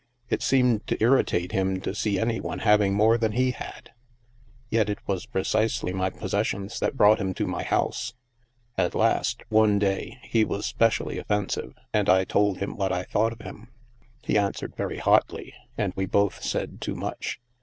It 0.31 0.41
seemed 0.41 0.87
to 0.87 0.97
irritate 0.99 1.51
him 1.51 1.79
to 1.81 1.93
see 1.93 2.17
any 2.17 2.39
one 2.39 2.57
having 2.65 2.95
more 2.95 3.19
than 3.19 3.33
he 3.33 3.51
had. 3.51 3.91
Yet 4.71 4.89
it 4.89 4.97
was 5.05 5.27
precisely 5.27 5.93
my 5.93 6.09
possessions 6.09 6.79
that 6.79 6.97
brought 6.97 7.19
him 7.19 7.35
to 7.35 7.45
my 7.45 7.61
house. 7.61 8.15
At 8.79 8.95
last, 8.95 9.43
one 9.49 9.77
day, 9.77 10.17
he 10.23 10.43
was 10.43 10.65
specially 10.65 11.19
offensive, 11.19 11.75
and 11.93 12.09
I 12.09 12.23
told 12.23 12.57
him 12.57 12.75
what 12.75 12.91
I 12.91 13.03
thought 13.03 13.31
of 13.33 13.41
him; 13.41 13.67
he 14.23 14.39
answered 14.39 14.75
very 14.75 14.97
hotly, 14.97 15.53
and 15.77 15.93
we 15.95 16.07
both 16.07 16.41
said 16.41 16.81
too 16.81 16.95
much. 16.95 17.39